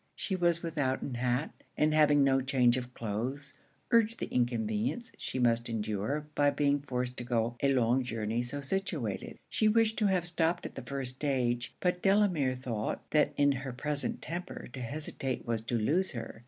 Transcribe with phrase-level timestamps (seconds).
[0.15, 3.53] She was without an hat; and having no change of cloaths,
[3.91, 8.61] urged the inconvenience she must endure by being forced to go a long journey so
[8.61, 9.37] situated.
[9.47, 13.73] She wished to have stopped at the first stage; but Delamere thought, that in her
[13.73, 16.39] present temper to hesitate was to lose her.